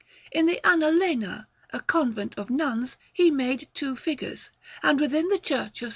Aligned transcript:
In 0.31 0.47
the 0.47 0.59
Annalena, 0.63 1.45
a 1.69 1.79
convent 1.79 2.33
of 2.35 2.49
nuns, 2.49 2.97
he 3.13 3.29
made 3.29 3.67
two 3.75 3.95
figures; 3.95 4.49
and 4.81 4.99
within 4.99 5.27
the 5.27 5.37
Church 5.37 5.83
of 5.83 5.89
S. 5.89 5.89